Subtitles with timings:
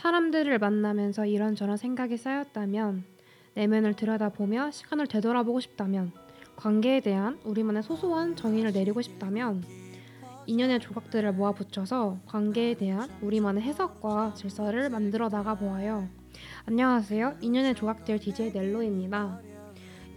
[0.00, 3.04] 사람들을 만나면서 이런저런 생각이 쌓였다면
[3.52, 6.12] 내면을 들여다보며 시간을 되돌아보고 싶다면
[6.56, 9.62] 관계에 대한 우리만의 소소한 정의를 내리고 싶다면
[10.46, 16.08] 인연의 조각들을 모아 붙여서 관계에 대한 우리만의 해석과 질서를 만들어 나가 보아요.
[16.64, 17.36] 안녕하세요.
[17.42, 19.42] 인연의 조각들 DJ 넬로입니다.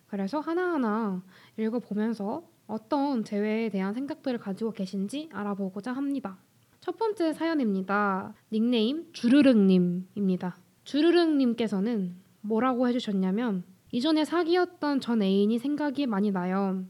[0.07, 1.21] 그래서 하나하나
[1.55, 6.39] 읽어보면서 어떤 재회에 대한 생각들을 가지고 계신지 알아보고자 합니다.
[6.79, 8.33] 첫 번째 사연입니다.
[8.51, 10.57] 닉네임 주르륵님입니다.
[10.87, 16.85] 주르륵님께서는 뭐라고 해주셨냐면 이전에 사귀었던 전 애인이 생각이 많이 나요.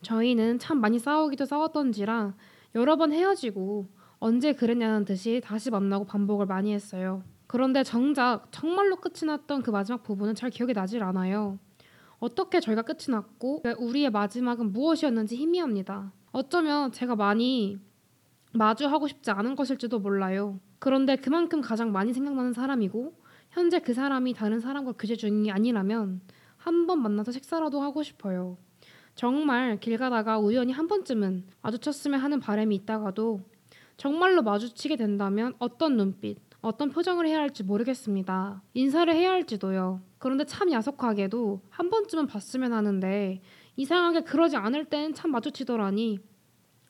[0.00, 2.34] 저희는 참 많이 싸우기도 싸웠던지라
[2.76, 3.88] 여러 번 헤어지고
[4.20, 7.22] 언제 그랬냐는 듯이 다시 만나고 반복을 많이 했어요.
[7.46, 11.58] 그런데 정작 정말로 끝이 났던 그 마지막 부분은 잘 기억이 나질 않아요.
[12.20, 16.10] 어떻게 저희가 끝이 났고 우리의 마지막은 무엇이었는지 희미합니다.
[16.32, 17.78] 어쩌면 제가 많이
[18.54, 20.58] 마주하고 싶지 않은 것일지도 몰라요.
[20.80, 23.14] 그런데 그만큼 가장 많이 생각나는 사람이고
[23.50, 26.20] 현재 그 사람이 다른 사람과 교제 중이 아니라면
[26.56, 28.58] 한 번 만나서 식사라도 하고 싶어요.
[29.14, 33.40] 정말 길 가다가 우연히 한 번쯤은 마주쳤으면 하는 바람이 있다가도
[33.96, 38.62] 정말로 마주치게 된다면 어떤 눈빛, 어떤 표정을 해야 할지 모르겠습니다.
[38.74, 40.00] 인사를 해야 할지도요.
[40.18, 43.40] 그런데 참 야속하게도 한 번쯤은 봤으면 하는데
[43.76, 46.20] 이상하게 그러지 않을 땐 참 마주치더라니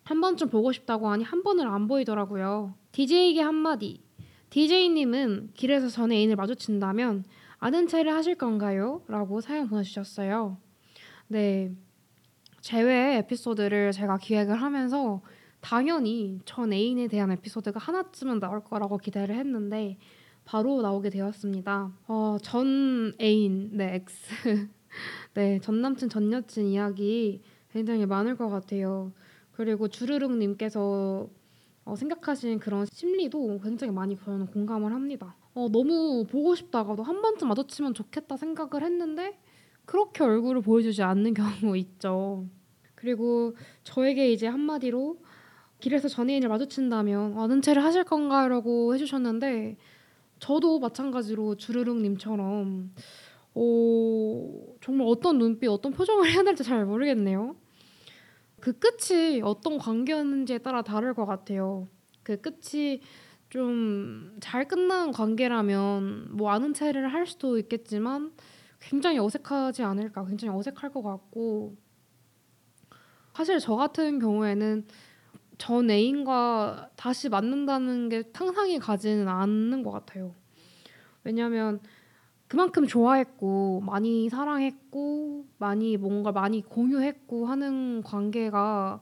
[0.04, 2.75] 한 번쯤 보고 싶다고 하니 한 번을 안 보이더라고요.
[2.92, 4.02] DJ에게 한마디.
[4.50, 7.24] DJ님은 길에서 전 애인을 마주친다면
[7.58, 9.02] 아는 체를 하실 건가요?
[9.06, 10.58] 라고 사연 보내주셨어요.
[11.28, 11.72] 네.
[12.60, 15.22] 재회 에피소드를 제가 기획을 하면서
[15.60, 19.98] 당연히 전 애인에 대한 에피소드가 하나쯤은 나올 거라고 기대를 했는데
[20.44, 21.92] 바로 나오게 되었습니다.
[22.08, 24.68] 어, 전 애인, 네, X.
[25.34, 29.12] 네, 전 남친, 전 여친 이야기 굉장히 많을 것 같아요.
[29.52, 31.28] 그리고 주르륵님께서
[31.90, 35.34] 어, 생각하신 그런 심리도 굉장히 많이 저는 공감을 합니다.
[35.54, 39.36] 어, 너무 보고 싶다가도 한 번쯤 마주치면 좋겠다 생각을 했는데
[39.86, 42.46] 그렇게 얼굴을 보여주지 않는 경우 있죠.
[42.94, 45.18] 그리고 저에게 이제 한마디로
[45.80, 49.76] 길에서 전애인을 마주친다면 아는 체를 하실 건가라고 해주셨는데
[50.38, 52.92] 저도 마찬가지로 주르륵님처럼
[53.54, 57.56] 어, 정말 어떤 눈빛, 어떤 표정을 해야 될지 잘 모르겠네요.
[58.60, 61.88] 그 끝이 어떤 관계였는지에 따라 다를 것 같아요.
[62.22, 63.00] 그 끝이
[63.50, 68.32] 좀 잘 끝난 관계라면 뭐 아는 체를 할 수도 있겠지만
[68.81, 71.76] 굉장히 어색하지 않을까, 굉장히 어색할 것 같고
[73.34, 74.87] 사실 저 같은 경우에는
[75.59, 80.34] 전 애인과 다시 만난다는 게 상상이 가지는 않는 것 같아요.
[81.22, 81.81] 왜냐하면
[82.50, 89.00] 그만큼 좋아했고 많이 사랑했고 많이 뭔가 많이 공유했고 하는 관계가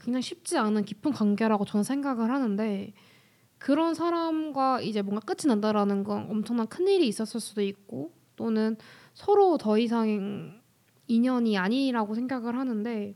[0.00, 2.92] 굉장히 쉽지 않은 깊은 관계라고 저는 생각을 하는데
[3.58, 8.76] 그런 사람과 이제 뭔가 끝이 난다라는 건 엄청난 큰 일이 있었을 수도 있고 또는
[9.14, 10.60] 서로 더 이상
[11.06, 13.14] 인연이 아니라고 생각을 하는데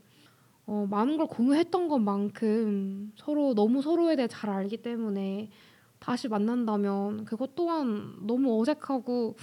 [0.67, 5.51] 어, 많은 걸 공유했던 것만큼 서로 너무 서로에 대해 잘 알기 때문에
[6.05, 9.37] 다시 만난다면 그것 또한 너무 어색하고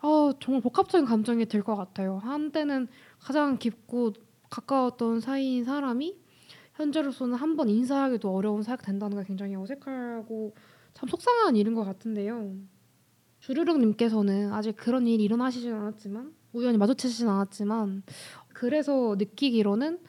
[0.00, 2.18] 아, 정말 복합적인 감정이 들 것 같아요.
[2.18, 2.88] 한때는
[3.20, 4.12] 가장 깊고
[4.50, 6.18] 가까웠던 사이인 사람이
[6.74, 10.54] 현재로서는 한 번 인사하기도 어려운 사이가 된다는 게 굉장히 어색하고
[10.94, 12.56] 참 속상한 일인 것 같은데요.
[13.40, 18.02] 주르륵님께서는 아직 그런 일이 일어나시진 않았지만 우연히 마주치진 않았지만
[18.54, 20.00] 그래서 느끼기로는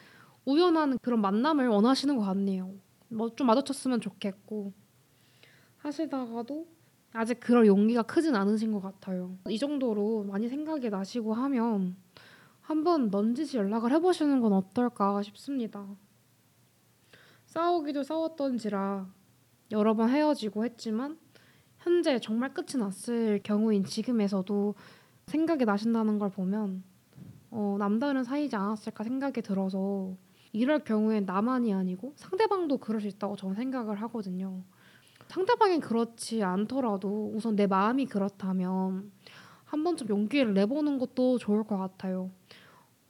[0.46, 2.74] 우연한 그런 만남을 원하시는 것 같네요.
[3.10, 4.74] 뭐 좀 마주쳤으면 좋겠고
[5.84, 6.66] 하시다가도
[7.12, 9.38] 아직 그럴 용기가 크진 않으신 것 같아요.
[9.50, 11.96] 이 정도로 많이 생각이 나시고 하면
[12.62, 15.86] 한번 넌지시 연락을 해보시는 건 어떨까 싶습니다.
[17.46, 19.08] 싸우기도 싸웠던지라
[19.72, 21.20] 여러 번 헤어지고 했지만
[21.80, 24.74] 현재 정말 끝이 났을 경우인 지금에서도
[25.28, 26.84] 생각이 나신다는 걸 보면
[27.52, 30.16] 어, 남다른 사이지 않았을까 생각이 들어서
[30.54, 34.64] 이럴 경우엔 나만이 아니고 상대방도 그럴 수 있다고 저는 생각을 하거든요.
[35.34, 39.12] 상대방이 그렇지 않더라도 우선 내 마음이 그렇다면
[39.66, 42.30] 한 번쯤 용기를 내보는 것도 좋을 것 같아요.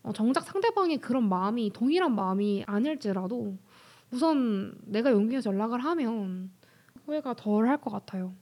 [0.04, 3.58] 어, 정작 상대방이 그런 마음이 동일한 마음이 아닐지라도
[4.12, 6.52] 우선 내가 용기 내서 연락을 하면
[7.06, 8.34] 후회가 덜 할 것 같아요.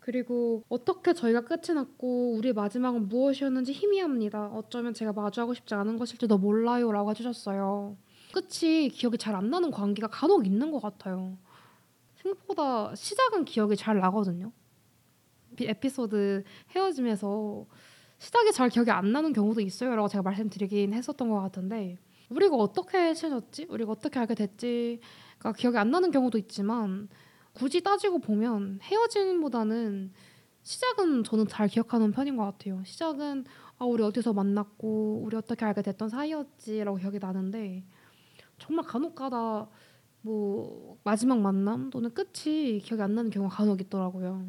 [0.00, 4.48] 그리고 어떻게 저희가 끝이 났고 우리의 마지막은 무엇이었는지 희미합니다.
[4.48, 7.96] 어쩌면 제가 마주하고 싶지 않은 것일지도 몰라요라고 해주셨어요.
[8.32, 11.36] 끝이 기억이 잘 안 나는 관계가 간혹 있는 것 같아요.
[12.26, 14.52] 생각보다 시작은 기억이 잘 나거든요.
[15.54, 16.42] 비- 에피소드
[16.74, 17.66] 헤어짐에서
[18.18, 21.98] 시작이 잘 기억이 안 나는 경우도 있어요라고 제가 말씀드리긴 했었던 것 같은데
[22.30, 23.66] 우리가 어떻게 친해졌지?
[23.70, 27.08] 우리가 어떻게 알게 됐지가 기억이 안 나는 경우도 있지만
[27.52, 30.12] 굳이 따지고 보면 헤어짐보다는
[30.62, 32.82] 시작은 저는 잘 기억하는 편인 것 같아요.
[32.84, 33.44] 시작은
[33.78, 37.84] 아 우리 어디서 만났고 우리 어떻게 알게 됐던 사이였지라고 기억이 나는데
[38.58, 39.68] 정말 간혹가다
[40.26, 44.44] 뭐 마지막 만남 또는 끝이 기억이 안 나는 경우가 간혹 있더라고요.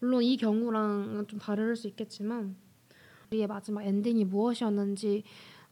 [0.00, 2.56] 물론 이 경우랑은 좀 다를 수 있겠지만
[3.28, 5.22] 우리의 마지막 엔딩이 무엇이었는지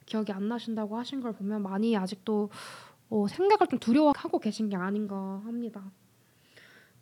[0.07, 2.51] 기억이 안 나신다고 하신 걸 보면 많이 아직도
[3.11, 5.91] 어, 생각을 좀 두려워하고 계신 게 아닌가 합니다.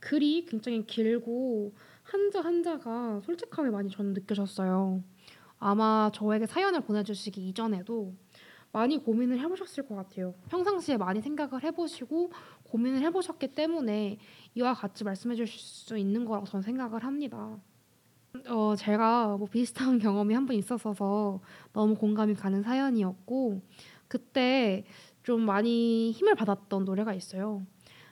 [0.01, 5.03] 글이 굉장히 길고 한자 한자가 솔직함이 많이 저는 느껴졌어요.
[5.59, 8.15] 아마 저에게 사연을 보내주시기 이전에도
[8.77, 10.35] 많이 고민을 해보셨을 것 같아요.
[10.51, 12.31] 평상시에 많이 생각을 해보시고
[12.65, 14.19] 고민을 해보셨기 때문에
[14.55, 17.57] 이와 같이 말씀해 주실 수 있는 거라고 저는 생각을 합니다.
[18.51, 21.41] 어, 제가 뭐 비슷한 경험이 한 번 있었어서
[21.73, 23.63] 너무 공감이 가는 사연이었고
[24.09, 24.85] 그때
[25.23, 27.63] 좀 많이 힘을 받았던 노래가 있어요.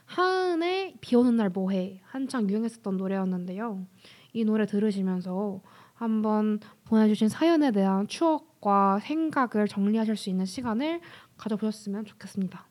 [0.05, 3.85] 하은의 비 오는 날 뭐해 한창 유행했었던 노래였는데요.
[4.33, 5.61] 이 노래 들으시면서
[5.93, 10.99] 한번 보내주신 사연에 대한 추억 과 생각을 정리하실 수 있는 시간을
[11.37, 12.67] 가져보셨으면 좋겠습니다.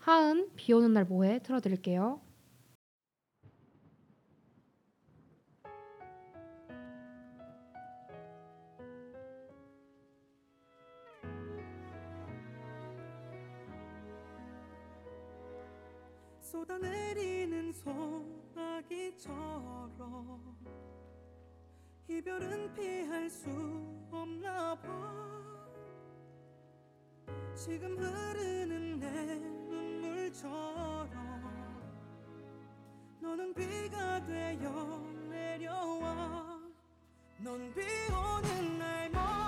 [0.00, 2.20] 하은 비 오는 날 뭐해 틀어드릴게요.
[16.40, 19.32] 쏟아내리는 소나기처럼
[22.18, 23.48] 이별은 피할 수
[24.10, 24.86] 없나 봐.
[27.54, 29.38] 지금 흐르는 내
[29.70, 31.08] 눈물처럼
[33.20, 34.98] 너는 비가 되어
[35.30, 36.60] 내려와.
[37.38, 37.80] 넌 비
[38.12, 39.41] 오는 날 뭐해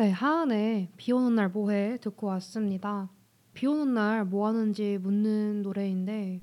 [0.00, 3.10] 네, 하은의 비 오는 날 뭐해 듣고 왔습니다.
[3.52, 6.40] 비 오는 날 뭐 하는지 묻는 노래인데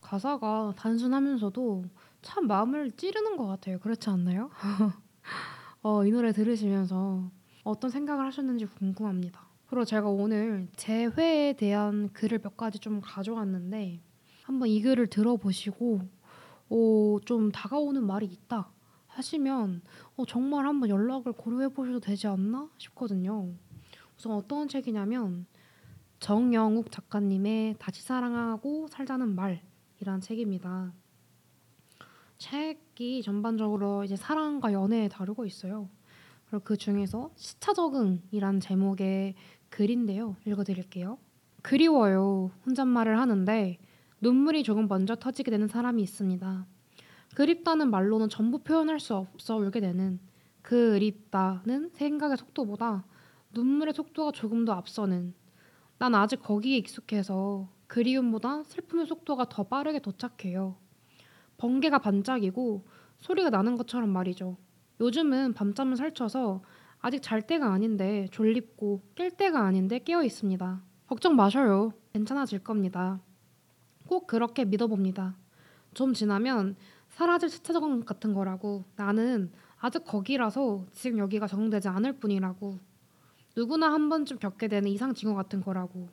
[0.00, 1.84] 가사가 단순하면서도
[2.22, 3.78] 참 마음을 찌르는 것 같아요.
[3.78, 4.48] 그렇지 않나요?
[5.82, 7.30] 어, 이 노래 들으시면서
[7.62, 9.38] 어떤 생각을 하셨는지 궁금합니다.
[9.66, 14.00] 그리고 제가 오늘 제 회에 대한 글을 몇 가지 좀 가져왔는데
[14.44, 16.00] 한번 이 글을 들어보시고
[16.70, 18.70] 오, 좀 다가오는 말이 있다
[19.16, 19.82] 하시면
[20.16, 23.52] 어, 정말 한번 연락을 고려해 보셔도 되지 않나 싶거든요.
[24.16, 25.46] 우선 어떤 책이냐면
[26.20, 30.92] 정영욱 작가님의 다시 사랑하고 살자는 말이란 책입니다.
[32.38, 35.88] 책이 전반적으로 이제 사랑과 연애에 다루고 있어요.
[36.46, 39.34] 그리고 그 중에서 시차 적응이란 제목의
[39.68, 40.36] 글인데요.
[40.46, 41.18] 읽어드릴게요.
[41.62, 42.50] 그리워요.
[42.66, 43.78] 혼잣말을 하는데
[44.20, 46.66] 눈물이 조금 먼저 터지게 되는 사람이 있습니다.
[47.34, 50.20] 그립다는 말로는 전부 표현할 수 없어 울게 되는
[50.62, 53.04] 그립다는 생각의 속도보다
[53.52, 55.34] 눈물의 속도가 조금 더 앞서는
[55.98, 60.76] 난 아직 거기에 익숙해서 그리움보다 슬픔의 속도가 더 빠르게 도착해요.
[61.58, 62.84] 번개가 반짝이고
[63.18, 64.56] 소리가 나는 것처럼 말이죠.
[65.00, 66.62] 요즘은 밤잠을 설쳐서
[67.00, 70.82] 아직 잘 때가 아닌데 졸립고 깰 때가 아닌데 깨어 있습니다.
[71.06, 71.92] 걱정 마셔요.
[72.12, 73.20] 괜찮아질 겁니다.
[74.06, 75.36] 꼭 그렇게 믿어봅니다.
[75.94, 76.76] 좀 지나면
[77.14, 82.80] 사라질 시차 적응 같은 거라고 나는 아직 거기라서 지금 여기가 적응되지 않을 뿐이라고.
[83.56, 86.08] 누구나 한 번쯤 겪게 되는 이상 징후 같은 거라고.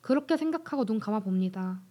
[0.00, 1.82] 그렇게 생각하고 눈 감아 봅니다.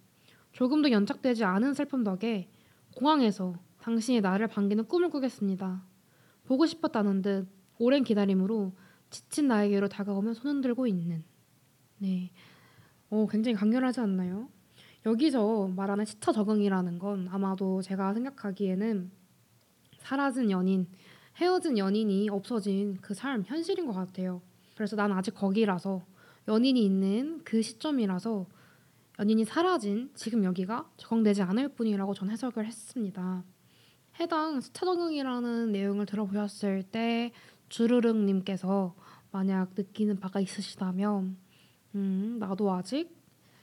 [0.52, 2.48] 조금도 연착되지 않은 슬픔 덕에
[2.96, 5.84] 공항에서 당신이 나를 반기는 꿈을 꾸겠습니다.
[6.46, 7.46] 보고 싶었다는 듯
[7.78, 8.72] 오랜 기다림으로
[9.10, 11.24] 지친 나에게로 다가오며 손 흔들고 있는.
[11.98, 12.30] 네.
[13.10, 14.48] 어, 굉장히 강렬하지 않나요?
[15.06, 19.10] 여기서 말하는 시차 적응이라는 건 아마도 제가 생각하기에는
[19.98, 20.86] 사라진 연인,
[21.36, 24.42] 헤어진 연인이 없어진 그 삶, 현실인 것 같아요.
[24.74, 26.02] 그래서 난 아직 거기라서
[26.48, 28.46] 연인이 있는 그 시점이라서
[29.18, 33.44] 연인이 사라진 지금 여기가 적응되지 않을 뿐이라고 전 해석을 했습니다.
[34.18, 37.32] 해당 시차 적응이라는 내용을 들어보셨을 때
[37.68, 38.94] 주르륵님께서
[39.30, 41.36] 만약 느끼는 바가 있으시다면
[41.94, 43.19] 음, 나도 아직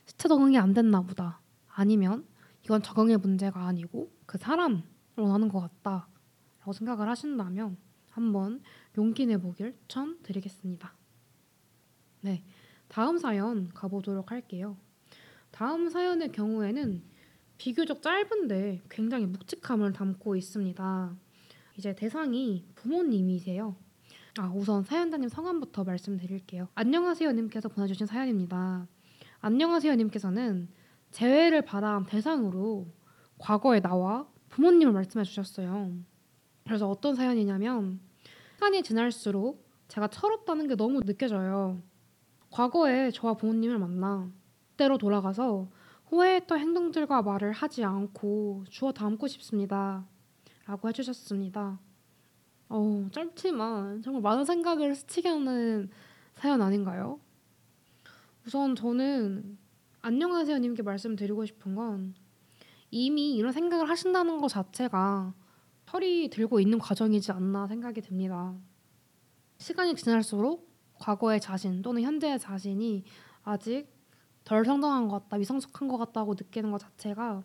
[0.08, 1.42] 시차 적응이 안 됐나 보다.
[1.68, 2.26] 아니면
[2.64, 4.82] 이건 적응의 문제가 아니고 그 사람을
[5.18, 6.08] 원하는 것 같다.
[6.60, 7.78] 라고 생각을 하신다면
[8.10, 8.62] 한번
[8.98, 10.94] 용기 내보길 추천드리겠습니다.
[12.22, 12.44] 네,
[12.88, 14.78] 다음 사연 가보도록 할게요.
[15.52, 17.04] 다음 사연의 경우에는
[17.58, 21.16] 비교적 짧은데 굉장히 묵직함을 담고 있습니다.
[21.78, 23.76] 이제 대상이 부모님이세요.
[24.40, 26.68] 아, 우선 사연자님 성함부터 말씀드릴게요.
[26.76, 28.88] 안녕하세요 님께서 보내주신 사연입니다.
[29.40, 30.68] 안녕하세요 님께서는
[31.12, 32.88] 재회를 바람 대상으로
[33.38, 35.92] 과거에 나와 부모님을 말씀해 주셨어요.
[36.66, 38.00] 그래서 어떤 사연이냐면
[38.56, 41.80] 시간이 지날수록 제가 철없다는 게 너무 느껴져요.
[42.50, 44.32] 과거에 저와 부모님을 만나
[44.72, 45.70] 그때로 돌아가서
[46.08, 50.08] 후회했던 행동들과 말을 하지 않고 주워 담고 싶습니다.
[50.66, 51.80] 라고 해주셨습니다.
[52.70, 55.90] 어, 짧지만 정말 많은 생각을 스치게 하는
[56.34, 57.20] 사연 아닌가요?
[58.48, 59.58] 우선 저는
[60.00, 62.16] 안녕하세요님께 말씀드리고 싶은 건
[62.92, 65.34] 이미 이런 생각을 하신다는 것 자체가
[65.86, 68.56] 철이 들고 있는 과정이지 않나 생각이 듭니다.
[69.58, 73.04] 시간이 지날수록 과거의 자신 또는 현재의 자신이
[73.44, 73.90] 아직
[74.46, 77.44] 덜 성장한 것 같다, 미성숙한 것 같다고 느끼는 것 자체가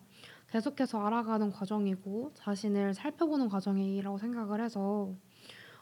[0.51, 5.13] 계속해서 알아가는 과정이고 자신을 살펴보는 과정이라고 생각을 해서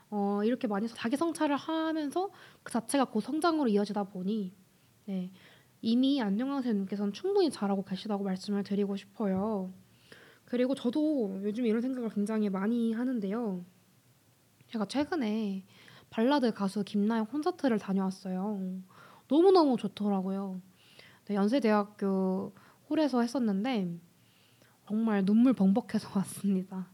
[0.10, 2.32] 어, 이렇게 많이 자기 성찰을 하면서
[2.63, 4.60] 그 자체가 곧 성장으로 이어지다 보니
[5.12, 5.30] 네,
[5.82, 9.74] 이미 안녕하세요 님께서는 충분히 잘하고 계시다고 말씀을 드리고 싶어요.
[10.46, 13.65] 그리고 저도 요즘 이런 생각을 굉장히 많이 하는데요.
[14.68, 15.65] 제가 최근에
[16.10, 18.82] 발라드 가수 김나영 콘서트를 다녀왔어요.
[19.27, 20.62] 너무너무 좋더라고요.
[21.25, 22.53] 네, 연세대학교
[22.89, 23.94] 홀에서 했었는데
[24.88, 26.88] 정말 눈물 벙벅해서 왔습니다.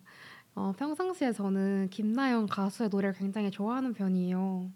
[0.56, 4.72] 어, 평상시에 저는 김나영 가수의 노래를 굉장히 좋아하는 편이에요.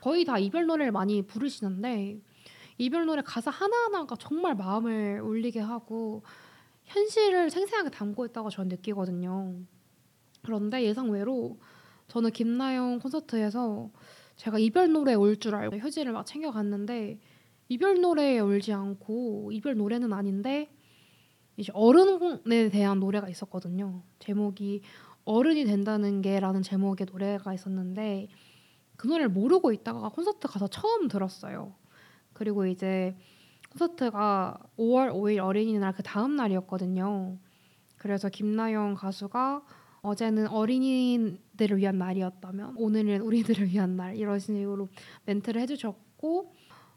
[0.00, 2.20] 거의 다 이별 노래를 많이 부르시는데
[2.78, 6.22] 이별 노래 가사 하나하나가 정말 마음을 울리게 하고
[6.84, 9.56] 현실을 생생하게 담고 있다고 저는 느끼거든요.
[10.42, 11.58] 그런데 예상외로
[12.08, 13.90] 저는 김나영 콘서트에서
[14.36, 17.20] 제가 이별 노래 올 줄 알고 휴지를 막 챙겨갔는데
[17.68, 20.70] 이별 노래에 울지 않고 이별 노래는 아닌데
[21.56, 24.02] 이제 어른에 대한 노래가 있었거든요.
[24.20, 24.82] 제목이
[25.24, 28.28] 어른이 된다는 게라는 제목의 노래가 있었는데
[28.96, 31.74] 그 노래를 모르고 있다가 콘서트 가서 처음 들었어요.
[32.38, 33.16] 그리고 이제
[33.70, 37.36] 콘서트가 5월 5일 어린이날 그 다음 날이었거든요.
[37.96, 39.64] 그래서 김나영 가수가
[40.02, 44.88] 어제는 어린이들을 위한 날이었다면 오늘은 우리들을 위한 날 이런 식으로
[45.26, 46.54] 멘트를 해주셨고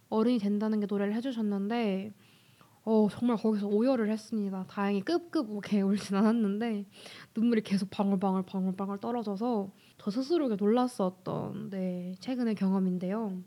[0.09, 2.13] 어른이 된다는 게 노래를 해주셨는데
[2.83, 4.65] 어 정말 거기서 오열을 했습니다.
[4.69, 6.85] 다행히 끄끄하게 울진 않았는데
[7.35, 13.41] 눈물이 계속 방울방울 방울방울 떨어져서 저 스스로가 놀랐었던 네 최근의 경험인데요.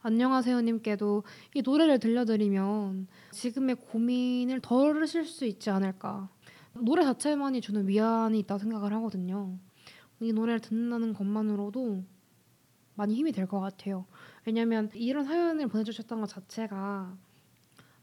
[0.00, 1.24] 안녕하세요님께도
[1.54, 6.28] 이 노래를 들려드리면 지금의 고민을 덜으실 수 있지 않을까.
[6.74, 9.58] 노래 자체만이 주는 위안이 있다고 생각을 하거든요.
[10.20, 12.04] 이 노래를 듣는다는 것만으로도
[12.94, 14.06] 많이 힘이 될 것 같아요.
[14.44, 17.16] 왜냐면 이런 사연을 보내주셨던 것 자체가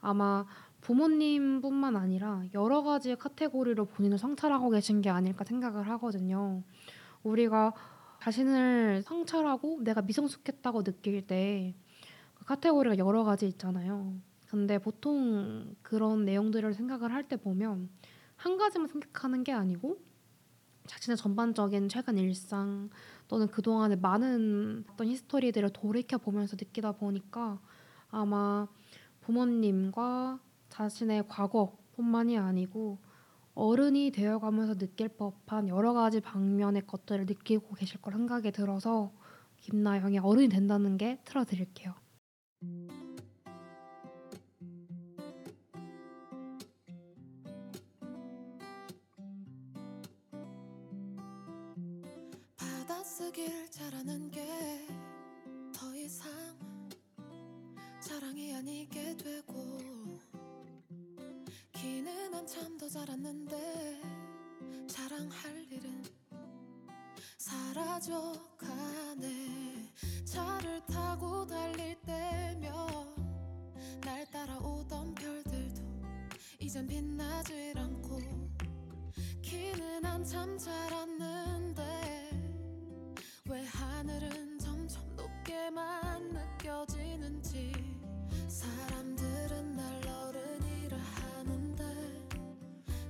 [0.01, 0.45] 아마
[0.81, 6.61] 부모님뿐만 아니라 여러 가지 카테고리로 본인을 성찰하고 계신 게 아닐까 생각을 하거든요.
[7.23, 7.73] 우리가
[8.21, 11.73] 자신을 성찰하고 내가 미성숙했다고 느낄 때
[12.45, 14.13] 그 카테고리가 여러 가지 있잖아요.
[14.47, 17.89] 근데 보통 그런 내용들을 생각을 할 때 보면
[18.35, 19.97] 한 가지만 생각하는 게 아니고
[20.85, 22.89] 자신의 전반적인 최근 일상
[23.27, 27.59] 또는 그동안의 많은 어떤 히스토리들을 돌이켜 보면서 느끼다 보니까
[28.11, 28.67] 아마
[29.21, 32.99] 부모님과 자신의 과거뿐만이 아니고
[33.55, 39.11] 어른이 되어가면서 느낄 법한 여러 가지 방면의 것들을 느끼고 계실 걸 생각이 들어서
[39.61, 42.04] 김나영의 어른이 된다는 게 틀어드릴게요.
[52.57, 54.45] 받아쓰길 잘하는 게
[55.73, 56.29] 더 이상
[57.99, 59.53] 자랑이 아니게 되고
[61.73, 64.01] 기는 한참 더 자랐는데
[64.87, 66.03] 자랑할 일은
[67.37, 69.91] 사라져 가네.
[70.23, 72.34] 차를 타고 달릴 때면
[74.05, 75.81] 날 따라오던 별들도
[76.59, 78.19] 이젠 빛나질 않고
[79.41, 81.81] 키는 한참 자랐는데
[83.49, 87.73] 왜 하늘은 점점 높게만 느껴지는지
[88.47, 91.83] 사람들은 날 어른이라 하는데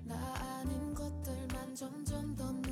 [0.06, 2.65] 나 아닌 것들만 점점 더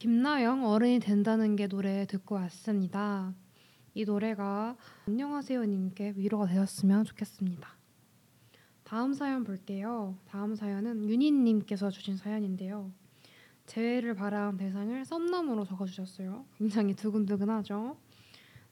[0.00, 3.34] 김나영 어른이 된다는 게 노래 듣고 왔습니다.
[3.92, 4.74] 이 노래가
[5.06, 7.68] 안녕하세요님께 위로가 되었으면 좋겠습니다.
[8.82, 10.16] 다음 사연 볼게요.
[10.26, 12.90] 다음 사연은 윤희님께서 주신 사연인데요.
[13.66, 16.46] 재회를 바라는 대상을 썸남으로 적어주셨어요.
[16.56, 17.98] 굉장히 두근두근하죠.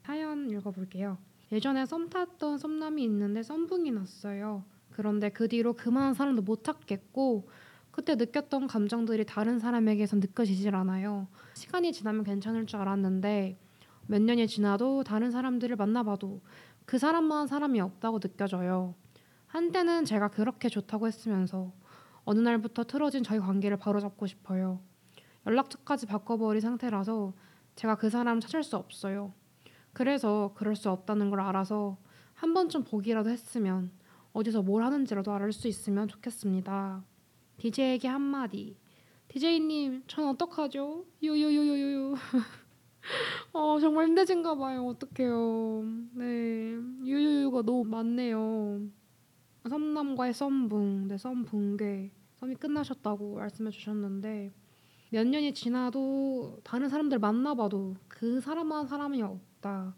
[0.05, 1.19] 사연 읽어볼게요.
[1.53, 4.65] 예전에 썸 탔던 썸남이 있는데 썸붕이 났어요.
[4.93, 7.51] 그런데 그 뒤로 그만한 사람도 못 찾겠고
[7.99, 11.27] 그때 느꼈던 감정들이 다른 사람에게선 느껴지질 않아요.
[11.55, 13.59] 시간이 지나면 괜찮을 줄 알았는데
[14.07, 16.41] 몇 년이 지나도 다른 사람들을 만나봐도
[16.85, 18.95] 그 사람만한 사람이 없다고 느껴져요.
[19.49, 21.73] 한때는 제가 그렇게 좋다고 했으면서
[22.23, 24.79] 어느 날부터 틀어진 저희 관계를 바로잡고 싶어요.
[25.45, 27.35] 연락처까지 바꿔버린 상태라서
[27.75, 29.33] 제가 그 사람 찾을 수 없어요.
[29.93, 31.99] 그래서 그럴 수 없다는 걸 알아서
[32.35, 33.91] 한 번쯤 보기라도 했으면
[34.33, 37.03] 어디서 뭘 하는지라도 알수 있으면 좋겠습니다.
[37.59, 38.77] DJ에게 한마디.
[39.29, 41.05] DJ님, 전 어떡하죠?
[41.23, 42.15] 요요요요요.
[43.53, 44.87] 어, 정말 힘드신가 봐요.
[44.87, 45.83] 어떡해요.
[46.15, 46.25] 네.
[47.05, 48.81] 유유유가 너무 많네요.
[49.69, 52.11] 썸남과의 썸붕, 네, 썸붕괴.
[52.41, 54.53] 썸이 끝나셨다고 말씀해 주셨는데
[55.11, 59.97] 몇 년이 지나도 다른 사람들 만나봐도 그 사람만 사람이 없다.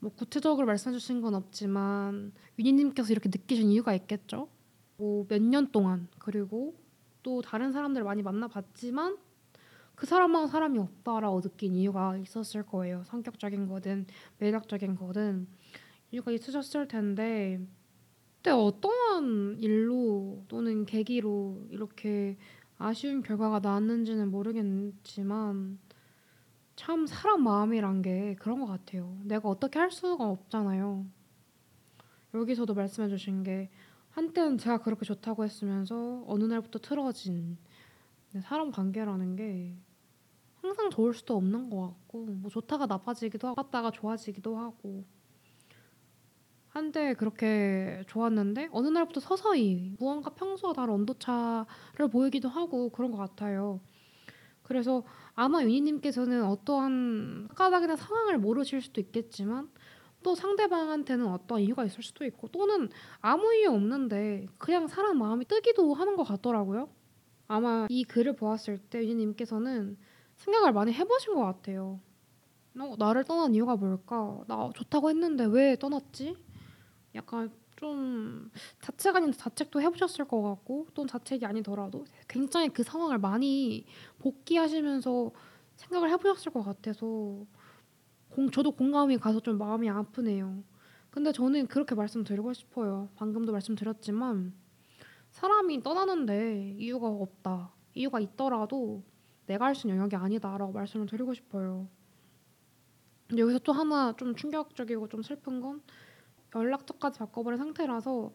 [0.00, 4.48] 뭐 구체적으로 말씀해 주신 건 없지만 윤희님께서 이렇게 느끼신 이유가 있겠죠?
[4.96, 6.74] 뭐 몇 년 동안 그리고
[7.22, 9.18] 또 다른 사람들 많이 만나봤지만
[9.94, 13.02] 그 사람만 사람이 없다라고 느낀 이유가 있었을 거예요.
[13.04, 14.06] 성격적인 거든
[14.38, 15.48] 매력적인 거든
[16.10, 17.60] 이유가 있으셨을 텐데
[18.48, 22.38] 그때 어떠한 일로 또는 계기로 이렇게
[22.78, 25.78] 아쉬운 결과가 나왔는지는 모르겠지만
[26.76, 29.18] 참 사람 마음이란 게 그런 것 같아요.
[29.24, 31.04] 내가 어떻게 할 수가 없잖아요.
[32.32, 33.68] 여기서도 말씀해 주신 게
[34.10, 37.58] 한때는 제가 그렇게 좋다고 했으면서 어느 날부터 틀어진
[38.42, 39.76] 사람 관계라는 게
[40.60, 45.04] 항상 좋을 수도 없는 것 같고 뭐 좋다가 나빠지기도 하고 나빠다가 좋아지기도 하고
[46.68, 53.80] 한때 그렇게 좋았는데 어느 날부터 서서히 무언가 평소와 다른 온도차를 보이기도 하고 그런 것 같아요.
[54.62, 55.02] 그래서
[55.34, 59.70] 아마 윤희님께서는 어떠한 까닭이나 상황을 모르실 수도 있겠지만
[60.22, 62.88] 또 상대방한테는 어떠한 이유가 있을 수도 있고 또는
[63.20, 66.88] 아무 이유 없는데 그냥 사람 마음이 뜨기도 하는 것 같더라고요.
[67.46, 69.96] 아마 이 글을 보았을 때 윤희님께서는
[70.36, 72.00] 생각을 많이 해보신 것 같아요.
[72.78, 74.40] 어, 나를 떠난 이유가 뭘까?
[74.46, 76.36] 나 좋다고 했는데 왜 떠났지?
[77.14, 78.50] 약간 좀
[78.80, 83.86] 자책 아닌 자책도 해보셨을 것 같고 또는 자책이 아니더라도 굉장히 그 상황을 많이
[84.18, 85.30] 복귀하시면서
[85.76, 87.46] 생각을 해보셨을 것 같아서
[88.38, 90.62] 공, 저도 공감이 가서 좀 마음이 아프네요.
[91.10, 93.08] 근데 저는 그렇게 말씀드리고 싶어요.
[93.16, 94.54] 방금도 말씀드렸지만
[95.32, 97.72] 사람이 떠나는데 이유가 없다.
[97.94, 99.02] 이유가 있더라도
[99.46, 101.88] 내가 할 수 있는 영역이 아니다라고 말씀을 드리고 싶어요.
[103.26, 105.82] 근데 여기서 또 하나 좀 충격적이고 좀 슬픈 건
[106.54, 108.32] 연락처까지 바꿔버린 상태라서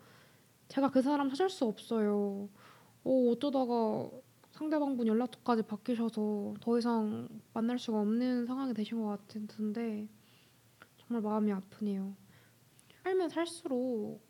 [0.68, 2.50] 제가 그 사람 찾을 수 없어요.
[3.06, 4.10] 어, 어쩌다가
[4.54, 10.08] 상대방분 연락처까지 바뀌셔서 더 이상 만날 수가 없는 상황이 되신 것 같은데
[10.98, 12.16] 정말 마음이 아프네요.
[13.04, 14.22] 살면 살수록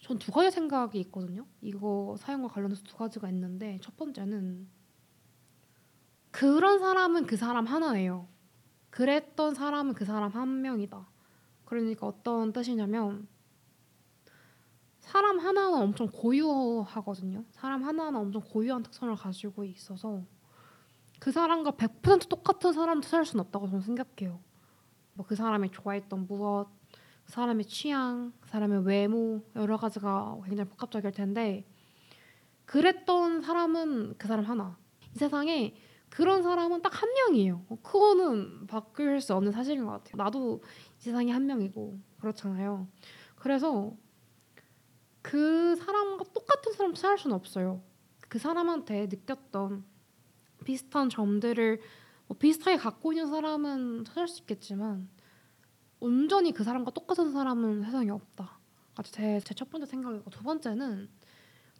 [0.00, 1.46] 전 두 가지 생각이 있거든요.
[1.60, 4.68] 이거 사연과 관련해서 두 가지가 있는데 첫 번째는
[6.32, 8.26] 그런 사람은 그 사람 하나예요.
[8.90, 11.06] 그랬던 사람은 그 사람 한 명이다.
[11.64, 13.28] 그러니까 어떤 뜻이냐면
[15.02, 17.44] 사람 하나는 엄청 고유하거든요.
[17.50, 20.22] 사람 하나는 엄청 고유한 특성을 가지고 있어서
[21.18, 24.40] 그 사람과 100% 똑같은 사람도 살 수는 없다고 저는 생각해요.
[25.14, 26.68] 뭐 그 사람이 좋아했던 무엇,
[27.24, 31.66] 그 사람의 취향, 그 사람의 외모 여러 가지가 굉장히 복합적일 텐데
[32.64, 34.78] 그랬던 사람은 그 사람 하나.
[35.14, 35.74] 이 세상에
[36.08, 37.64] 그런 사람은 딱 한 명이에요.
[37.68, 40.22] 어, 그거는 바뀔 수 없는 사실인 것 같아요.
[40.22, 40.62] 나도
[40.98, 42.86] 이 세상에 한 명이고 그렇잖아요.
[43.36, 43.92] 그래서
[45.22, 47.82] 그 사람과 똑같은 사람 찾을 수는 없어요.
[48.28, 49.84] 그 사람한테 느꼈던
[50.64, 51.80] 비슷한 점들을
[52.26, 55.08] 뭐 비슷하게 갖고 있는 사람은 찾을 수 있겠지만
[56.00, 58.58] 온전히 그 사람과 똑같은 사람은 세상에 없다.
[59.04, 61.08] 제제 첫 번째 생각이고 두 번째는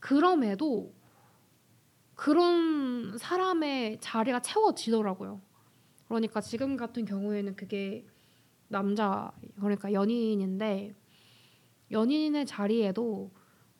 [0.01, 0.95] 그럼에도
[2.15, 5.41] 그런 사람의 자리가 채워지더라고요.
[6.07, 8.07] 그러니까 지금 같은 경우에는 그게
[8.69, 10.95] 남자 그러니까 연인인데
[11.93, 13.31] 연인의 자리에도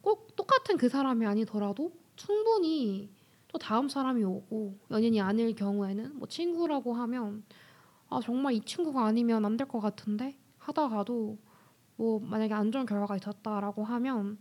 [0.01, 3.11] 꼭 똑같은 그 사람이 아니더라도 충분히
[3.49, 7.45] 또 다음 사람이 오고 연인이 아닐 경우에는 뭐 친구라고 하면
[8.09, 11.39] 아 정말 이 친구가 아니면 안 될 것 같은데 하다가도
[11.97, 14.39] 뭐 만약에 안 좋은 결과가 있었다라고 하면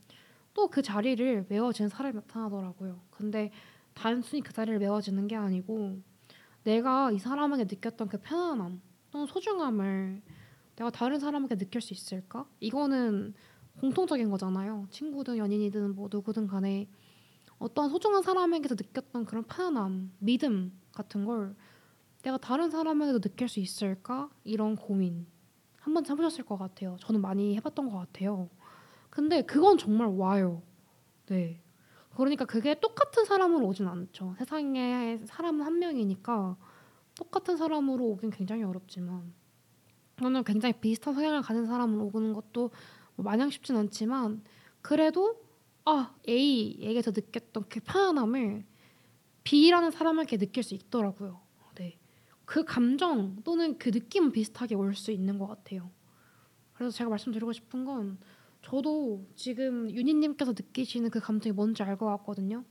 [0.54, 3.00] 또 그 자리를 메워지는 사람이 나타나더라고요.
[3.10, 3.52] 근데
[3.94, 6.00] 단순히 그 자리를 메워지는 게 아니고
[6.64, 8.82] 내가 이 사람에게 느꼈던 그 편안함
[9.12, 10.22] 또는 소중함을
[10.76, 12.46] 내가 다른 사람에게 느낄 수 있을까?
[12.60, 13.34] 이거는
[13.80, 14.88] 공통적인 거잖아요.
[14.92, 16.90] 친구든 연인이든 뭐 누구든 간에
[17.58, 21.56] 어떤 소중한 사람에게서 느꼈던 그런 편안함, 믿음 같은 걸
[22.24, 24.30] 내가 다른 사람에게도 느낄 수 있을까?
[24.44, 25.26] 이런 고민
[25.80, 26.98] 한 번쯤 해보셨을 것 같아요.
[27.00, 28.50] 저는 많이 해봤던 것 같아요.
[29.10, 30.62] 근데 그건 정말 와요.
[31.28, 31.62] 네.
[32.16, 34.36] 그러니까 그게 똑같은 사람으로 오진 않죠.
[34.38, 36.58] 세상에 사람은 한 명이니까
[37.16, 39.34] 똑같은 사람으로 오긴 굉장히 어렵지만
[40.20, 42.72] 저는 굉장히 비슷한 성향을 가진 사람으로 오는 것도 뭐
[43.22, 44.44] 마냥 쉽진 않지만
[44.82, 45.40] 그래도
[45.86, 48.66] 아 A에게서 느꼈던 그 편안함을
[49.44, 51.42] B라는 사람에게 느낄 수 있더라고요.
[51.76, 51.98] 네,
[52.46, 55.90] 그 감정 또는 그 느낌은 비슷하게 올 수 있는 것 같아요.
[56.74, 58.20] 그래서 제가 말씀드리고 싶은 건
[58.62, 62.64] 저도 지금 윤희님께서 느끼시는 그 감정이 뭔지 알 것 같거든요.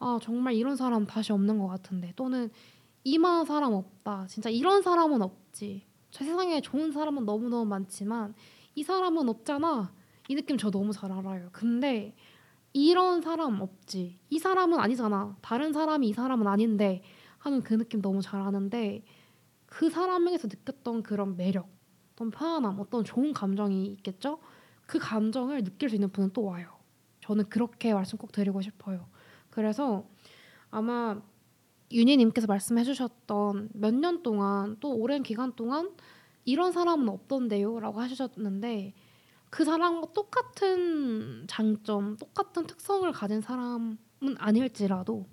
[0.00, 2.50] 아 정말 이런 사람 다시 없는 것 같은데 또는
[3.04, 4.26] 이만한 사람 없다.
[4.28, 5.86] 진짜 이런 사람은 없지.
[6.10, 8.34] 저 세상에 좋은 사람은 너무너무 많지만
[8.78, 9.92] 이 사람은 없잖아.
[10.28, 11.48] 이 느낌 저 너무 잘 알아요.
[11.52, 12.14] 근데
[12.72, 14.20] 이런 사람 없지.
[14.30, 15.36] 이 사람은 아니잖아.
[15.40, 17.02] 다른 사람이 이 사람은 아닌데
[17.38, 19.02] 하는 그 느낌 너무 잘 아는데
[19.66, 21.68] 그 사람에게서 느꼈던 그런 매력,
[22.12, 24.38] 어떤 편안함, 어떤 좋은 감정이 있겠죠?
[24.86, 26.70] 그 감정을 느낄 수 있는 분은 또 와요.
[27.22, 29.08] 저는 그렇게 말씀 꼭 드리고 싶어요.
[29.50, 30.06] 그래서
[30.70, 31.20] 아마
[31.90, 35.90] 윤희님께서 말씀해 주셨던 몇 년 동안 또 오랜 기간 동안
[36.48, 38.94] 이런 사람은 없던데요라고 하셨는데
[39.50, 43.98] 그 사람과 똑같은 장점, 똑같은 특성을 가진 사람은
[44.38, 45.26] 아닐지라도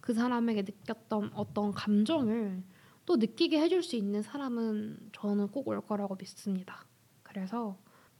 [0.00, 2.62] 그 사람에게 느꼈던 어떤 감정을
[3.04, 6.86] 또 느끼게 해줄 수 있는 사람은 저는 꼭 올 거라고 믿습니다.
[7.22, 7.76] 그래서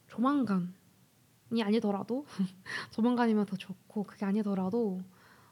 [0.09, 2.27] 조만간이 아니더라도
[2.93, 5.01] 조만간이면 더 좋고 그게 아니더라도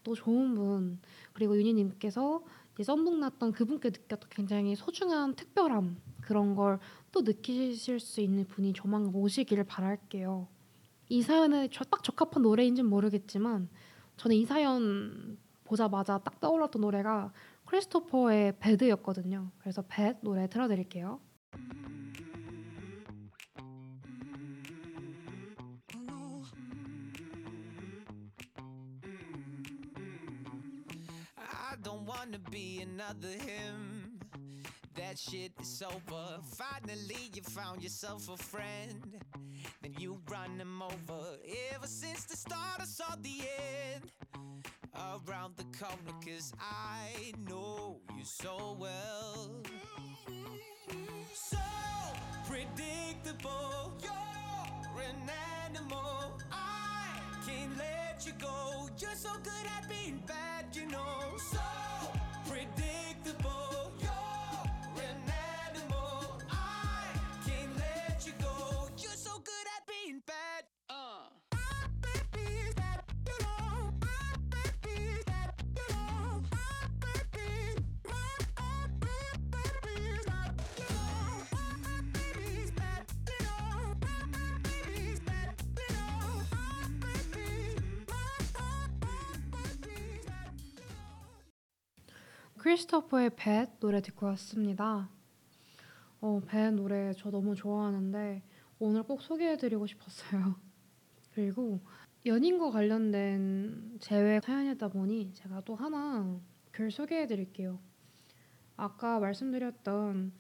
[0.03, 1.01] 또 좋은 분
[1.33, 2.43] 그리고 윤희님께서
[2.75, 6.79] 이제 썸북 났던 그분께 느꼈던 굉장히 소중한 특별함 그런 걸
[7.15, 10.49] 또 느끼실 수 있는 분이 조만간 오시기를 바랄게요.
[11.11, 13.69] 이 사연에 저- 딱 적합한 노래인지는 모르겠지만
[14.17, 17.33] 저는 이 사연 보자마자 딱 떠올랐던 노래가
[17.67, 19.53] 크리스토퍼의 배드였거든요.
[19.59, 21.21] 그래서 배 노래 들어드릴게요.
[34.97, 36.39] That shit is over.
[36.57, 39.21] Finally, you found yourself a friend.
[39.83, 41.39] Then you run him over.
[41.75, 43.41] Ever since the start, I saw the
[43.93, 44.13] end.
[44.95, 49.51] Around the corner, cause I know you so well.
[51.35, 51.59] So
[52.47, 53.93] predictable.
[54.01, 55.31] You're an
[55.67, 56.39] animal.
[56.53, 58.89] I can't let you go.
[58.99, 61.37] You're so good at being bad, you know.
[61.51, 61.61] So
[62.49, 63.93] predictable.
[64.01, 64.11] You're
[64.97, 65.44] we're
[92.65, 95.11] 크리스토퍼의 뱃 노래 듣고 왔습니다.
[96.23, 98.43] 어, 뱃 노래 저 너무 좋아하는데
[98.79, 100.55] 오늘 꼭 소개해드리고 싶었어요.
[101.35, 101.83] 그리고
[102.25, 107.79] 연인과 관련된 재회 사연이다 보니 제가 또 하나 글 소개해드릴게요.
[108.79, 110.33] 아까 말씀드렸던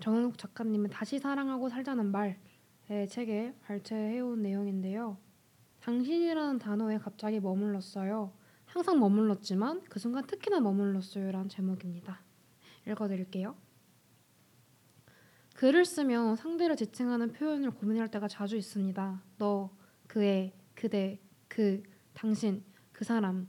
[0.00, 5.16] 정은욱 작가님의 다시 사랑하고 살자는 말의 책에 발췌해온 내용인데요.
[5.78, 8.32] 당신이라는 단어에 갑자기 머물렀어요.
[8.72, 12.22] 항상 머물렀지만 그 순간 특히나 머물렀어요라는 제목입니다.
[12.88, 13.54] 읽어드릴게요.
[15.56, 19.22] 글을 쓰며 상대를 지칭하는 표현을 고민할 때가 자주 있습니다.
[19.36, 19.70] 너,
[20.06, 21.82] 그애, 그대, 그,
[22.14, 23.46] 당신, 그 사람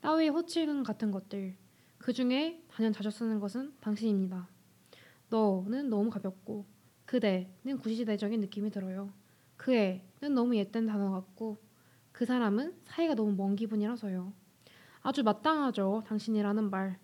[0.00, 1.54] 따위의 호칭 같은 것들
[1.98, 4.48] 그 중에 단연 자주 쓰는 것은 당신입니다.
[5.28, 6.64] 너는 너무 가볍고
[7.04, 9.12] 그대는 구시대적인 느낌이 들어요.
[9.58, 11.58] 그 애는 너무 옛된 단어 같고
[12.20, 14.34] 그 사람은 사이가 너무 먼 기분이라서요.
[15.00, 16.02] 아주 마땅하죠.
[16.06, 17.00] 당신이라는 말.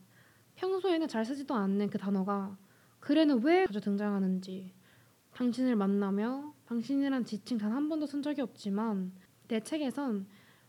[0.56, 2.58] 평소에는 잘 쓰지도 않는 그 단어가
[3.00, 4.74] 글에는 왜 자주 등장하는지
[5.32, 9.10] 당신을 만나며 당신이란 지칭 단 한 번도 쓴 적이 없지만
[9.48, 10.26] 내 책에선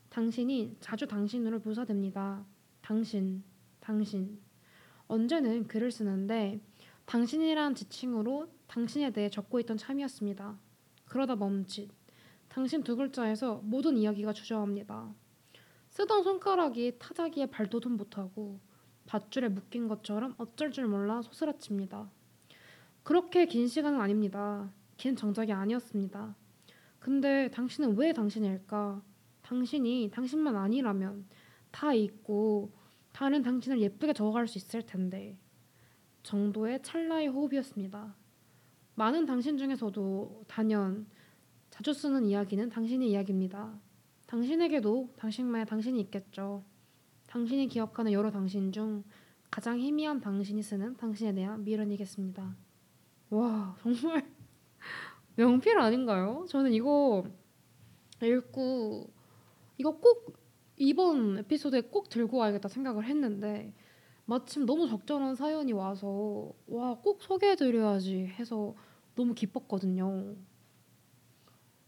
[0.08, 2.46] 당신이 자주 당신으로 묘사됩니다.
[2.82, 3.44] 당신,
[3.82, 4.40] 당신.
[5.10, 6.62] 언제는 글을 쓰는데
[7.06, 10.58] 당신이란 지칭으로 당신에 대해 적고 있던 참이었습니다.
[11.04, 11.97] 그러다 멈칫.
[12.58, 15.14] 당신 두 글자에서 모든 이야기가 주저합니다.
[15.90, 18.60] 쓰던 손가락이 타자기에 발도도 못하고
[19.06, 22.10] 밧줄에 묶인 것처럼 어쩔 줄 몰라 소스라칩니다.
[23.04, 24.74] 그렇게 긴 시간은 아닙니다.
[24.98, 26.36] 긴 정적이 아니었습니다.
[26.98, 29.04] 근데 당신은 왜 당신일까?
[29.44, 31.28] 당신이 당신만 아니라면
[31.70, 32.74] 다 잊고
[33.14, 35.38] 다른 당신을 예쁘게 적어갈 수 있을 텐데
[36.24, 38.16] 정도의 찰나의 호흡이었습니다.
[38.96, 41.06] 많은 당신 중에서도 단연
[41.78, 43.80] 자주 쓰는 이야기는 당신의 이야기입니다.
[44.26, 46.64] 당신에게도 당신만의 당신이 있겠죠.
[47.28, 49.04] 당신이 기억하는 여러 당신 중
[49.52, 52.56] 가장 희미한 당신이 쓰는 당신에 대한 미련이겠습니다.
[53.30, 54.26] 와 정말
[55.38, 56.48] 명필 아닌가요?
[56.50, 57.24] 저는 이거
[58.24, 59.12] 읽고
[59.78, 60.36] 이거 꼭
[60.78, 63.72] 이번 에피소드에 꼭 들고 와야겠다 생각을 했는데
[64.26, 68.74] 마침 너무 적절한 사연이 와서 와 꼭 소개해 드려야지 해서
[69.14, 70.36] 너무 기뻤거든요.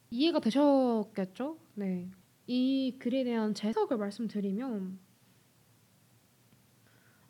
[0.09, 1.57] 이해가 되셨겠죠?
[1.75, 2.09] 네.
[2.47, 4.99] 이 글에 대한 제 해석을 말씀드리면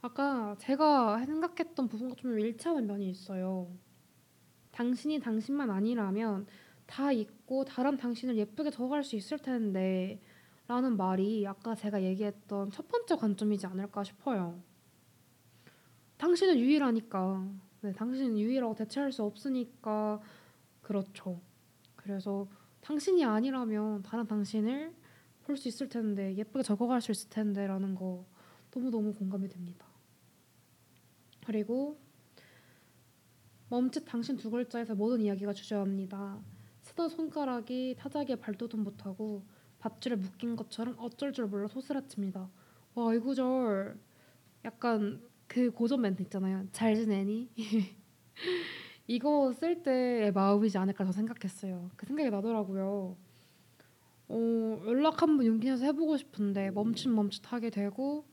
[0.02, 3.70] 아까 제가 생각했던 부분과 좀 일치하는 면이 있어요.
[4.72, 6.48] 당신이 당신만 아니라면
[6.86, 10.22] 다 잊고 다른 당신을 예쁘게 적어갈 수 있을 텐데
[10.68, 14.62] 라는 말이 아까 제가 얘기했던 첫 번째 관점이지 않을까 싶어요.
[16.18, 17.48] 당신은 유일하니까.
[17.82, 20.22] 네, 당신은 유일하고 대체할 수 없으니까
[20.82, 21.42] 그렇죠.
[21.96, 22.48] 그래서
[22.82, 24.94] 당신이 아니라면 다른 당신을
[25.44, 28.26] 볼 수 있을 텐데 예쁘게 적어갈 수 있을 텐데라는 거
[28.72, 29.88] 너무너무 공감이 됩니다.
[31.44, 32.00] 그리고
[33.70, 36.40] 멈칫 당신 두 글자에서 모든 이야기가 주저합니다.
[36.84, 39.44] 쓰던 손가락이 타자기에 발도도 못하고
[39.80, 42.50] 밧줄에 묶인 것처럼 어쩔 줄 몰라 소스라칩니다.
[42.94, 44.00] 와, 이 구절
[44.66, 46.68] 약간 그 고전 멘트 있잖아요.
[46.72, 47.50] 잘 지내니?
[49.10, 51.90] 이거 쓸 때의 마음이지 않을까 저 생각했어요.
[51.96, 53.18] 그 생각이 나더라고요.
[54.28, 58.24] 어, 연락 한번 용기 내서 해보고 싶은데 멈칫멈칫하게 되고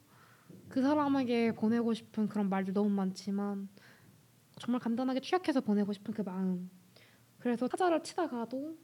[0.69, 3.71] 그 사람에게 보내고 싶은 그런 말들 너무 많지만
[4.59, 6.69] 정말 간단하게 취약해서 보내고 싶은 그 마음.
[7.39, 8.77] 그래서 타자를 치다가도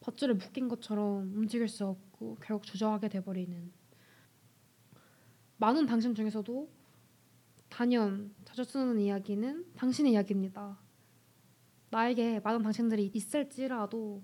[0.00, 3.70] 밧줄에 묶인 것처럼 움직일 수 없고 결국 주저하게 돼버리는
[5.58, 6.66] 많은 당신 중에서도
[7.68, 10.85] 단연 자주 쓰는 이야기는 당신의 이야기입니다.
[11.96, 14.22] 나에게 많은 당신들이 있을지라도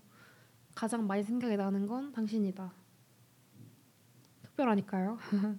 [0.74, 2.70] 가장 많이 생각이 나는 건 당신이다.
[4.42, 5.16] 특별하니까요.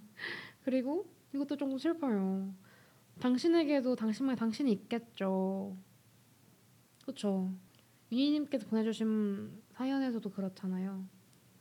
[0.64, 2.54] 그리고 이것도 조금 슬퍼요.
[3.18, 5.76] 당신에게도 당신만의 당신이 있겠죠.
[7.02, 7.52] 그렇죠.
[8.12, 11.04] 윤희님께서 보내주신 사연에서도 그렇잖아요.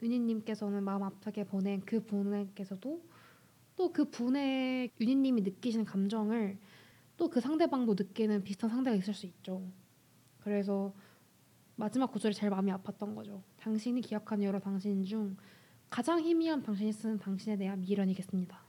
[0.03, 3.03] 윤희님께서는 마음 아프게 보낸 그 분에게서도
[3.75, 6.59] 또 그 분의 윤희님이 느끼시는 감정을
[7.17, 9.63] 또 그 상대방도 느끼는 비슷한 상대가 있을 수 있죠.
[10.43, 10.93] 그래서
[11.75, 13.41] 마지막 구절이 제일 마음이 아팠던 거죠.
[13.57, 15.35] 당신이 기억하는 여러 당신 중
[15.89, 18.61] 가장 희미한 당신이 쓰는 당신에 대한 미련이겠습니다.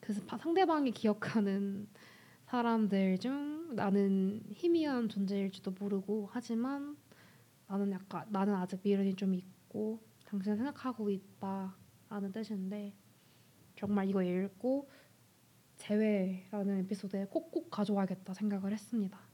[0.00, 1.88] 그래서 파- 상대방이 기억하는
[2.44, 6.96] 사람들 중 나는 희미한 존재일지도 모르고 하지만
[7.66, 12.94] 나는 약간 나는 아직 미련이 좀 있고 당신을 생각하고 있다라는 뜻인데
[13.74, 14.88] 정말 이거 읽고
[15.76, 19.25] 재회라는 에피소드에 꼭꼭 가져와야겠다 생각을 했습니다.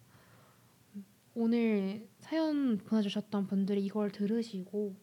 [1.34, 4.94] 오늘 사연 보내주셨던 분들이 이걸 들으시고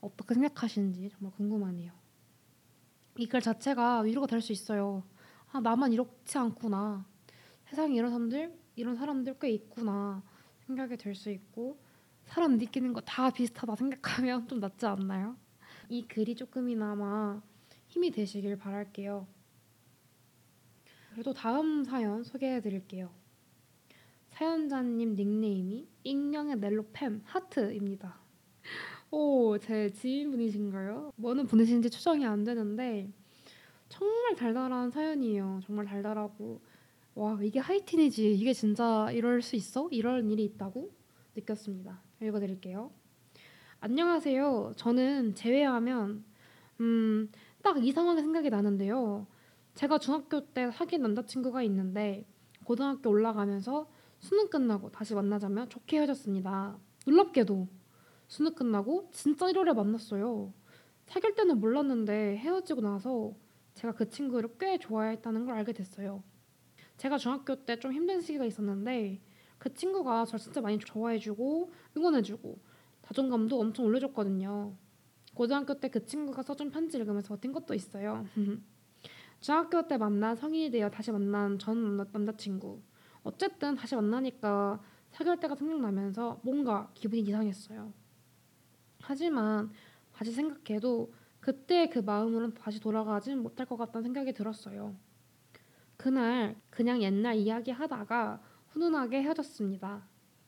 [0.00, 1.92] 어떻게 생각하시는지 정말 궁금하네요.
[3.18, 5.02] 이 글 자체가 위로가 될 수 있어요.
[5.52, 7.06] 아 나만 이렇지 않구나.
[7.68, 10.22] 세상에 이런 사람들 이런 사람들 꽤 있구나
[10.66, 11.78] 생각이 들수 있고
[12.24, 15.36] 사람 느끼는 거 다 비슷하다 생각하면 좀 낫지 않나요?
[15.88, 17.42] 이 글이 조금이나마
[17.88, 19.26] 힘이 되시길 바랄게요.
[21.14, 23.10] 그리고 다음 사연 소개해 드릴게요.
[24.32, 28.18] 사연자님 닉네임이 익명의 넬로팸 하트입니다.
[29.10, 31.12] 오, 제 지인분이신가요?
[31.16, 33.10] 뭐는 보내시는지 추정이 안 되는데
[33.88, 35.60] 정말 달달한 사연이에요.
[35.66, 36.60] 정말 달달하고
[37.14, 39.88] 와 이게 하이틴이지 이게 진짜 이럴 수 있어?
[39.90, 40.90] 이런 일이 있다고
[41.36, 42.00] 느꼈습니다.
[42.22, 42.90] 읽어드릴게요.
[43.80, 44.72] 안녕하세요.
[44.76, 46.24] 저는 제외하면
[46.80, 47.30] 음,
[47.62, 49.26] 딱 이 상황이 생각이 나는데요.
[49.74, 52.24] 제가 중학교 때 사귄 남자친구가 있는데
[52.64, 53.86] 고등학교 올라가면서
[54.22, 56.78] 수능 끝나고 다시 만나자며 좋게 헤어졌습니다.
[57.06, 57.68] 놀랍게도
[58.28, 60.52] 수능 끝나고 진짜 1월에 만났어요.
[61.06, 63.34] 사귈 때는 몰랐는데 헤어지고 나서
[63.74, 66.22] 제가 그 친구를 꽤 좋아했다는 걸 알게 됐어요.
[66.96, 69.20] 제가 중학교 때 좀 힘든 시기가 있었는데
[69.58, 72.58] 그 친구가 저를 진짜 많이 좋아해주고 응원해주고
[73.02, 74.76] 자존감도 엄청 올려줬거든요.
[75.34, 78.24] 고등학교 때 그 친구가 써준 편지 읽으면서 버틴 것도 있어요.
[79.40, 82.80] 중학교 때 만난 성인이 되어 다시 만난 전 남자- 남자친구.
[83.24, 84.80] 어쨌든 다시 만나니까
[85.10, 87.92] 사귈 때가 생각나면서 뭔가 기분이 이상했어요.
[89.00, 89.70] 하지만
[90.12, 94.94] 다시 생각해도 그때 그 마음으로는 다시 돌아가진 못할 것 같다는 생각이 들었어요.
[95.96, 100.06] 그날 그냥 옛날 이야기 하다가 훈훈하게 헤어졌습니다.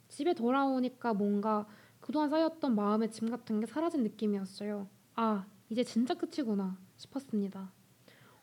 [0.08, 1.66] 집에 돌아오니까 뭔가
[2.00, 4.88] 그동안 쌓였던 마음의 짐 같은 게 사라진 느낌이었어요.
[5.14, 7.72] 아, 이제 진짜 끝이구나 싶었습니다.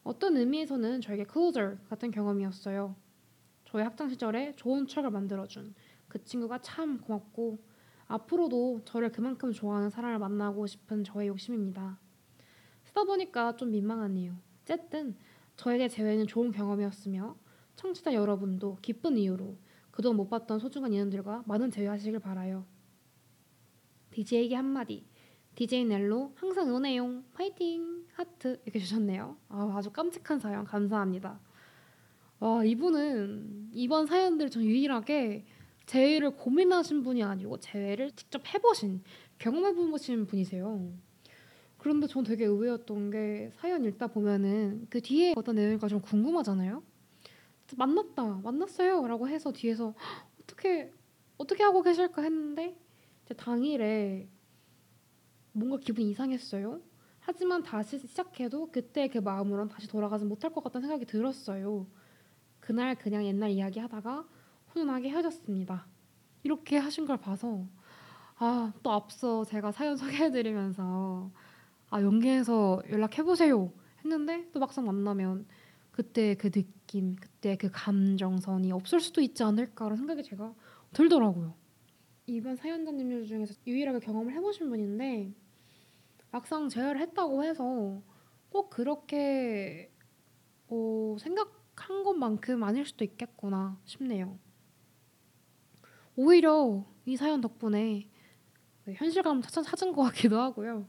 [0.04, 2.96] 어떤 의미에서는 저에게 클로저 같은 경험이었어요.
[3.71, 5.73] 저의 학창 시절에 좋은 추억을 만들어준
[6.10, 7.63] 그 친구가 참 고맙고
[8.07, 11.97] 앞으로도 저를 그만큼 좋아하는 사람을 만나고 싶은 저의 욕심입니다.
[12.84, 14.36] 쓰다 보니까 좀 민망하네요.
[14.62, 15.15] 어쨌든
[15.55, 17.38] 저에게 재회는 좋은 경험이었으며
[17.77, 19.57] 청취자 여러분도 기쁜 이유로
[19.89, 22.65] 그동안 못 봤던 소중한 인연들과 많은 재회하시길 바라요.
[24.10, 25.05] DJ에게 한마디.
[25.55, 27.23] DJ 넬로 항상 응원해용.
[27.34, 28.05] 파이팅.
[28.12, 29.38] 하트 이렇게 주셨네요.
[29.47, 31.39] 아, 아주 깜찍한 사연 감사합니다.
[32.41, 35.45] 와 이분은 이번 사연들 전 유일하게
[35.86, 39.04] 재회를 고민하신 분이 아니고 재회를 직접 해보신
[39.38, 40.91] 경험해보신 분이세요.
[41.77, 46.84] 그런데 전 되게 의외였던 게 사연 읽다 보면은 그 뒤에 어떤 내용일까 좀 궁금하잖아요.
[47.77, 50.91] 만났다, 만났어요라고 해서 뒤에서 "헉, 어떻게
[51.38, 52.75] 어떻게 하고 계실까 했는데
[53.25, 54.30] 이제 당일에
[55.54, 56.82] 뭔가 기분이 이상했어요.
[57.19, 61.88] 하지만 다시 시작해도 그때 그 마음으론 다시 돌아가지 못할 것 같다는 생각이 들었어요.
[62.62, 64.26] 그날 그냥 옛날 이야기 하다가
[64.67, 65.86] 훈훈하게 헤어졌습니다.
[66.43, 67.67] 이렇게 하신 걸 봐서
[68.38, 71.30] 아, 또 앞서 제가 사연 소개해드리면서
[71.89, 75.45] 아, 연계해서 연락해보세요 했는데 또 막상 만나면
[75.91, 80.54] 그때 그 느낌, 그때 그 감정선이 없을 수도 있지 않을까라는 생각이 제가
[80.93, 81.54] 들더라고요.
[82.28, 85.34] 이번 사연자님 중에서 유일하게 경험을 해보신 분인데
[86.32, 88.02] 막상 재회를 했다고 해서
[88.50, 89.91] 꼭 그렇게
[90.67, 94.38] 어, 생각 한 것만큼 아닐 수도 있겠구나 싶네요.
[96.15, 98.07] 오히려 이 사연 덕분에
[98.86, 100.88] 네, 현실감 찾, 찾은 것 같기도 하고요.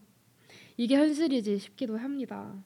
[0.76, 2.62] 이게 현실이지 싶기도 합니다.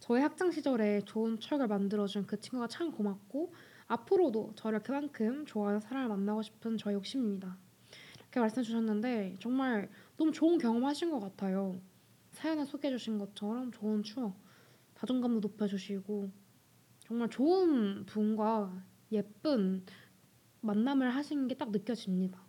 [0.00, 3.54] 저의 학창 시절에 좋은 추억을 만들어준 그 친구가 참 고맙고
[3.86, 7.56] 앞으로도 저를 그만큼 좋아하는 사람을 만나고 싶은 저의 욕심입니다.
[8.18, 11.80] 이렇게 말씀해 주셨는데 정말 너무 좋은 경험하신 것 같아요.
[12.30, 14.34] 사연에 소개해 주신 것처럼 좋은 추억,
[15.02, 16.30] 자존감도 높여주시고
[17.00, 19.84] 정말 좋은 분과 예쁜
[20.60, 22.40] 만남을 하신 게 딱 느껴집니다.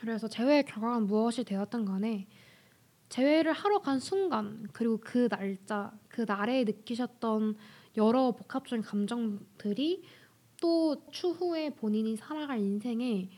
[0.00, 2.26] 그래서 재회의 결과가 무엇이 되었든 간에
[3.10, 7.56] 재회를 하러 간 순간 그리고 그 날짜 그 날에 느끼셨던
[7.98, 10.02] 여러 복합적인 감정들이
[10.58, 13.28] 또 추후에 본인이 살아갈 인생에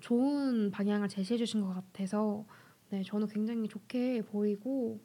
[0.00, 2.44] 좋은 방향을 제시해 주신 것 같아서
[2.90, 5.00] 네 저는 굉장히 좋게 보이고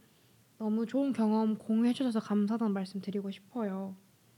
[0.63, 3.97] 너무 좋은 경험 공유해 주셔서 감사하다는 말씀 드리고 싶어요.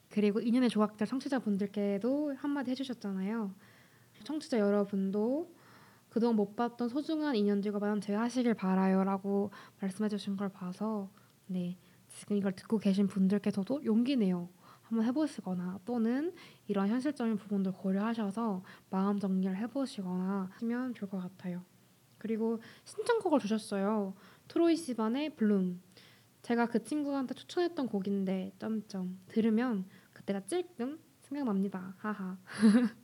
[0.09, 3.53] 그리고 인연의 조각들 청취자분들께도 한마디 해주셨잖아요.
[4.23, 5.53] 청취자 여러분도
[6.09, 11.11] 그동안 못 봤던 소중한 인연들과 만남 제하시길 바라요라고 말씀해 주신 걸 봐서
[11.45, 11.77] 네
[12.09, 14.49] 지금 이걸 듣고 계신 분들께서도 용기 내요
[14.81, 16.33] 한번 해보시거나 또는
[16.65, 21.63] 이런 현실적인 부분들 고려하셔서 마음 정리를 해보시거나 하시면 좋을 것 같아요.
[22.17, 24.15] 그리고 신청곡을 주셨어요.
[24.47, 25.79] 트로이 시반의 블룸.
[26.45, 29.83] 제가 그 친구한테 추천했던 곡인데 점점 들으면
[30.13, 31.95] 그때가 찔끔 생각납니다.
[31.97, 32.37] 하하.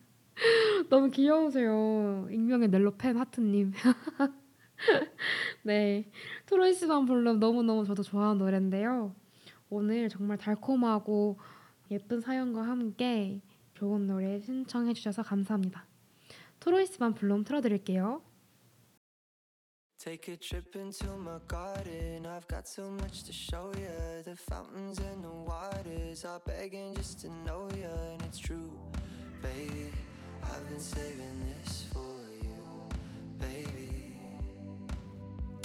[0.92, 2.28] 너무 귀여우세요.
[2.30, 3.74] 익명의 넬로팬 하트님.
[5.66, 6.12] 네,
[6.46, 9.16] 트로이 시반 블룸 너무 너무 저도 좋아하는 노래인데요.
[9.72, 11.40] 오늘 정말 달콤하고
[11.90, 13.42] 예쁜 사연과 함께
[13.74, 15.88] 좋은 노래 신청해 주셔서 감사합니다.
[16.60, 18.22] 트로이스만 블룸 틀어드릴게요.
[20.04, 22.26] Take a trip into my garden.
[22.26, 24.24] I've got so much to show you.
[24.26, 27.86] The fountains and the waters are begging just to know you.
[27.86, 28.72] And it's true,
[29.44, 29.92] baby.
[30.42, 32.90] I've been saving this for you,
[33.40, 34.16] baby.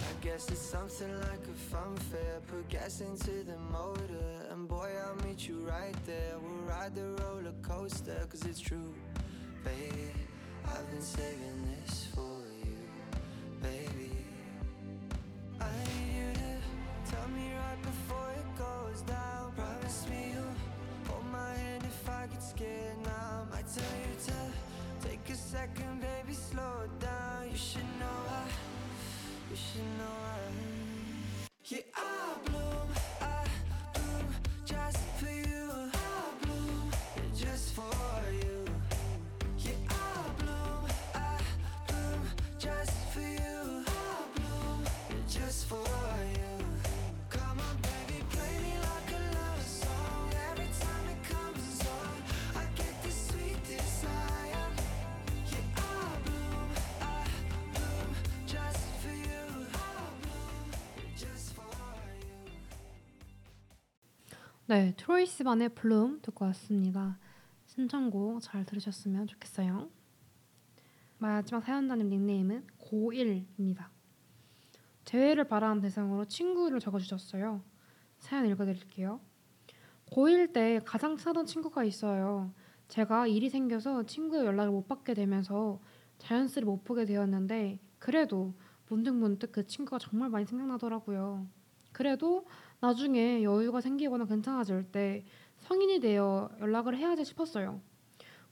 [0.01, 2.41] I guess it's something like a fun fair.
[2.47, 4.51] Put gas into the motor.
[4.51, 6.35] And boy, I'll meet you right there.
[6.43, 8.27] We'll ride the roller coaster.
[8.29, 8.93] Cause it's true,
[9.65, 10.13] baby.
[10.67, 12.77] I've been saving this for you,
[13.63, 13.96] baby.
[64.69, 67.21] 네, 트로이스만의 블룸 듣고 왔습니다.
[67.67, 69.89] 신청곡 잘 들으셨으면 좋겠어요.
[71.19, 73.87] 마지막 사연자님 닉네임은 고1입니다.
[75.05, 77.63] 재회를 바라는 대상으로 친구를 적어주셨어요.
[78.19, 79.21] 사연 읽어드릴게요.
[80.11, 82.53] 고1 때 가장 친하던 친구가 있어요.
[82.89, 85.79] 제가 일이 생겨서 친구의 연락을 못 받게 되면서
[86.19, 88.53] 자연스레 못 보게 되었는데 그래도
[88.89, 91.47] 문득문득 그 친구가 정말 많이 생각나더라고요.
[91.93, 92.47] 그래도
[92.81, 95.25] 나중에 여유가 생기거나 괜찮아질 때
[95.59, 97.81] 성인이 되어 연락을 해야지 싶었어요.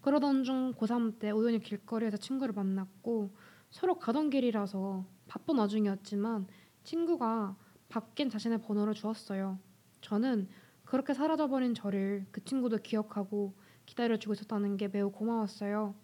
[0.00, 3.34] 그러던 중 고3 때 우연히 길거리에서 친구를 만났고
[3.70, 6.46] 서로 가던 길이라서 바쁜 와중이었지만
[6.84, 7.56] 친구가
[7.88, 9.58] 바뀐 자신의 번호를 주었어요.
[10.00, 10.48] 저는
[10.84, 13.54] 그렇게 사라져버린 저를 그 친구도 기억하고
[13.86, 15.94] 기다려주고 있었다는 게 매우 고마웠어요.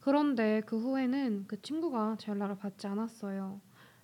[0.00, 3.60] 그런데 그 후에는 그 친구가 제 연락을 받지 않았어요.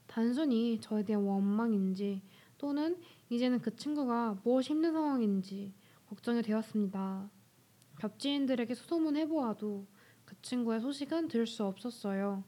[0.06, 2.22] 단순히 저에 대한 원망인지
[2.64, 2.96] 또는
[3.28, 5.74] 이제는 그 친구가 무엇이 힘든 상황인지
[6.08, 7.28] 걱정이 되었습니다.
[8.00, 9.86] 겹지인들에게 소소문 해보아도
[10.24, 12.42] 그 친구의 소식은 들을 수 없었어요.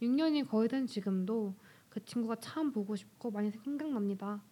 [0.00, 1.54] 6년이 거의 된 지금도
[1.90, 4.42] 그 친구가 참 보고 싶고 많이 생각납니다.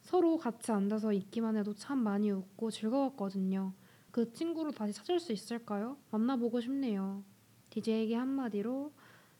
[0.00, 3.74] 서로 같이 앉아서 있기만 해도 참 많이 웃고 즐거웠거든요.
[4.10, 5.98] 그 친구를 다시 찾을 수 있을까요?
[6.10, 7.22] 만나보고 싶네요.
[7.68, 8.94] DJ에게 한마디로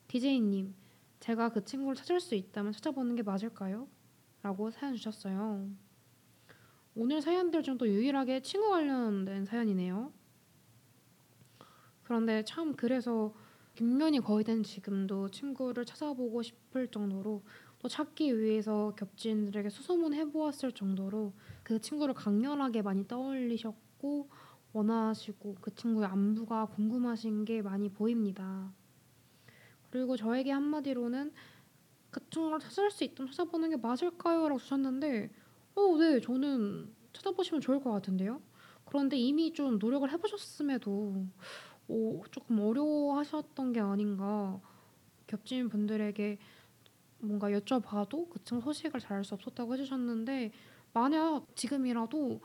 [0.09, 0.75] DJ님,
[1.19, 3.89] 제가 그 친구를 찾을 수 있다면 찾아보는 게 맞을까요?
[4.43, 5.69] 라고 사연 주셨어요.
[6.95, 10.13] 오늘 사연들 중 또 유일하게 친구 관련된 사연이네요.
[12.03, 13.35] 그런데 참 그래서
[13.77, 17.43] 6년이 거의 된 지금도 친구를 찾아보고 싶을 정도로
[17.79, 21.33] 또 찾기 위해서 겹지인들에게 수소문 해 보았을 정도로
[21.63, 24.29] 그 친구를 강렬하게 많이 떠올리셨고
[24.75, 28.73] 원하시고 그 친구의 안부가 궁금하신 게 많이 보입니다.
[29.91, 31.33] 그리고 저에게 한마디로는
[32.13, 34.47] 그 친구를 찾을 수 있다면 찾아보는 게 맞을까요?
[34.47, 35.31] 라고 주셨는데
[35.75, 38.41] 어, 네, 저는 찾아보시면 좋을 것 같은데요.
[38.85, 41.27] 그런데 이미 좀 노력을 해보셨음에도
[41.89, 44.61] 어, 조금 어려워하셨던 게 아닌가
[45.27, 46.39] 겹친 분들에게
[47.21, 50.53] 뭔가 여쭤봐도 그 친구 소식을 잘알수 없었다고 해주셨는데
[50.93, 52.41] 만약 지금이라도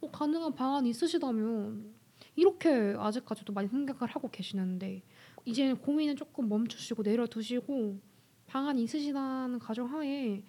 [0.00, 1.94] 어, 가능한 방안이 있으시다면
[2.34, 5.02] 이렇게 아직까지도 많이 생각을 하고 계시는데
[5.44, 8.11] 이제 고민은 조금 멈추시고 내려두시고
[8.52, 10.44] 방안이 있으시다는 가정하에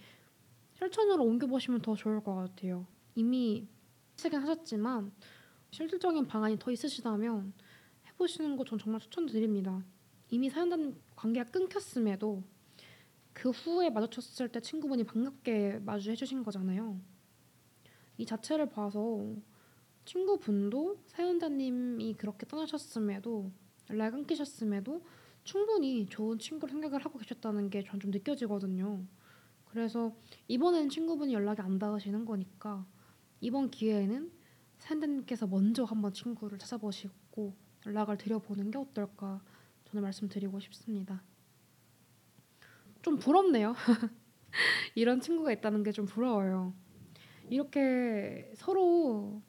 [0.74, 2.86] 실천으로 옮겨보시면 더 좋을 것 같아요.
[3.16, 3.66] 이미
[4.18, 5.10] 하시긴 하셨지만
[5.72, 7.54] 실질적인 방안이 더 있으시다면
[8.08, 9.82] 해보시는 거 전 정말 추천드립니다.
[10.32, 12.44] 이미 사연자님 관계가 끊겼음에도
[13.32, 17.00] 그 후에 마주쳤을 때 친구분이 반갑게 마주해 주신 거잖아요.
[18.18, 19.34] 이 자체를 봐서
[20.04, 23.50] 친구분도 사연자님이 그렇게 떠나셨음에도
[23.90, 25.02] 연락이 끊기셨음에도
[25.44, 29.06] 충분히 좋은 친구로 생각을 하고 계셨다는 게 전 좀 느껴지거든요.
[29.66, 30.16] 그래서
[30.48, 32.86] 이번에는 친구분이 연락이 안 닿으시는 거니까
[33.42, 34.32] 이번 기회에는
[34.80, 39.42] 사연자님께서 먼저 한번 친구를 찾아보시고 연락을 드려보는 게 어떨까
[39.86, 41.24] 저는 말씀드리고 싶습니다.
[43.02, 43.74] 좀 부럽네요.
[44.96, 46.74] 이런 친구가 있다는 게 좀 부러워요.
[47.50, 49.42] 이렇게 서로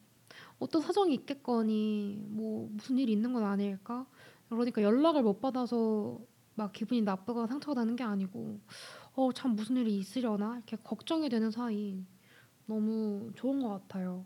[0.58, 4.06] 어떤 사정이 있겠거니 뭐 무슨 일이 있는 건 아닐까?
[4.54, 6.20] 그러니까 연락을 못 받아서
[6.54, 8.60] 막 기분이 나쁘거나 상처가 나는 게 아니고
[9.16, 12.04] 어 참 무슨 일이 있으려나 이렇게 걱정이 되는 사이
[12.66, 14.24] 너무 좋은 것 같아요.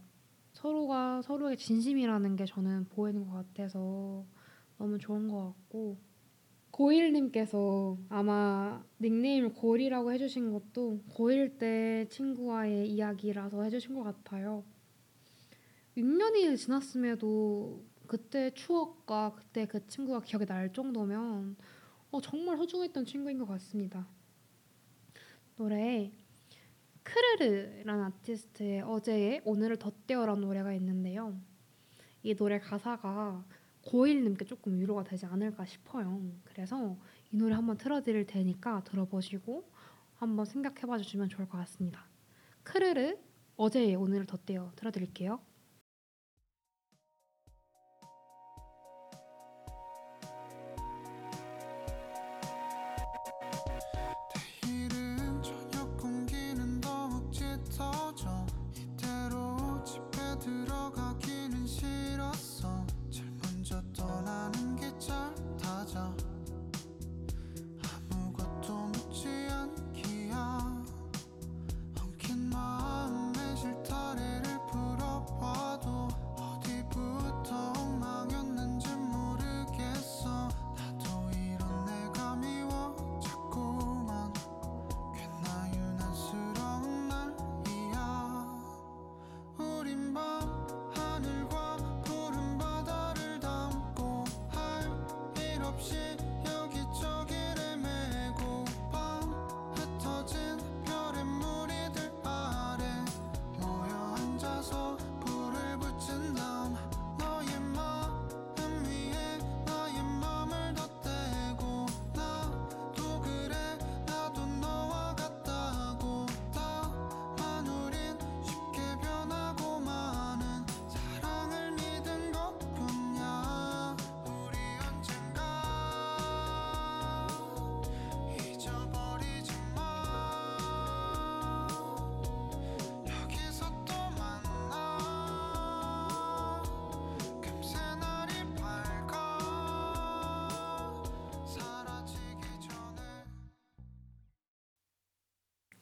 [0.52, 4.24] 서로가 서로의 진심이라는 게 저는 보이는 것 같아서
[4.78, 5.98] 너무 좋은 것 같고
[6.70, 14.64] 고일님께서 아마 닉네임을 고일이라고 해주신 것도 고1 때 친구와의 이야기라서 해주신 것 같아요.
[15.96, 21.56] 6년이 지났음에도 그때 추억과 그때 그 친구가 기억이 날 정도면
[22.10, 24.08] 어, 정말 소중했던 친구인 것 같습니다.
[25.56, 26.12] 노래에
[27.02, 31.38] 크르르라는 아티스트의 어제의 오늘을 덧대어라는 노래가 있는데요.
[32.22, 33.44] 이 노래 가사가
[33.84, 36.20] 고1님께 조금 위로가 되지 않을까 싶어요.
[36.44, 36.96] 그래서
[37.30, 39.70] 이 노래 한번 틀어드릴 테니까 들어보시고
[40.16, 42.06] 한번 생각해봐 주시면 좋을 것 같습니다.
[42.62, 43.16] 크르르
[43.56, 45.40] 어제의 오늘을 덧대어 틀어드릴게요.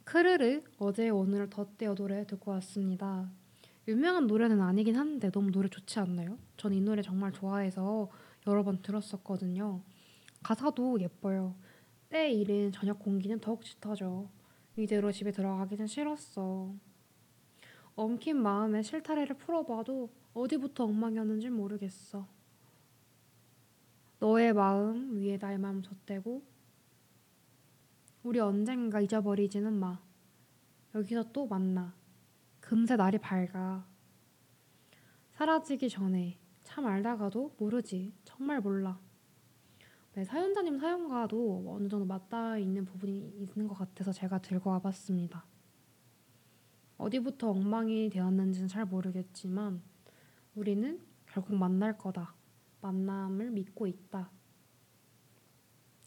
[0.07, 3.29] 크르르 어제 오늘을 덧대어 노래 듣고 왔습니다.
[3.89, 6.39] 유명한 노래는 아니긴 한데 너무 노래 좋지 않나요?
[6.57, 8.09] 전 이 노래 정말 좋아해서
[8.47, 9.81] 여러 번 들었었거든요.
[10.45, 11.57] 가사도 예뻐요.
[12.09, 14.29] 때 이른 저녁 공기는 더욱 짙어져.
[14.77, 16.73] 이대로 집에 들어가기는 싫었어.
[17.97, 22.25] 엉킨 마음에 실타래를 풀어봐도 어디부터 엉망이었는지 모르겠어.
[24.21, 26.43] 너의 마음 위에 나의 마음 덧대고
[28.27, 30.03] 우리 언젠가 잊어버리지는 마.
[30.97, 31.95] 여기서 또 만나.
[32.59, 33.87] 금세 날이 밝아.
[35.31, 38.13] 사라지기 전에 참 알다가도 모르지.
[38.25, 38.99] 정말 몰라.
[40.15, 45.47] 네, 사연자님 사연과도 어느 정도 맞닿아 있는 부분이 있는 것 같아서 제가 들고 와봤습니다.
[46.99, 49.81] 어디부터 엉망이 되었는지는 잘 모르겠지만
[50.57, 52.35] 우리는 결국 만날 거다.
[52.81, 54.33] 만남을 믿고 있다.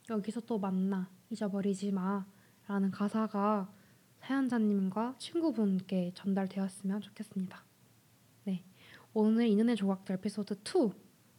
[0.10, 1.18] 여기서 또 만나.
[1.30, 2.26] 잊어버리지 마.
[2.68, 3.72] 라는 가사가
[4.20, 7.64] 사연자님과 친구분께 전달되었으면 좋겠습니다.
[8.44, 8.64] 네.
[9.14, 10.92] 오늘 인연의 조각들 에피소드 2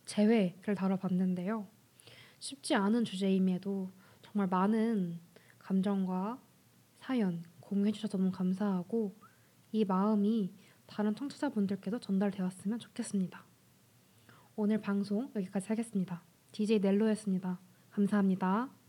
[0.07, 1.69] 재회를 다뤄봤는데요.
[2.41, 5.21] 쉽지 않은 주제임에도 정말 많은
[5.59, 6.41] 감정과
[6.99, 9.15] 사연 공유해주셔서 너무 감사하고
[9.71, 10.53] 이 마음이
[10.87, 13.45] 다른 청취자분들께도 전달되었으면 좋겠습니다.
[14.57, 16.25] 오늘 방송 여기까지 하겠습니다.
[16.51, 17.61] DJ 넬로였습니다.
[17.91, 18.80] 감사합니다.